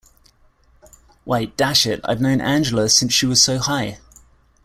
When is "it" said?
1.85-2.01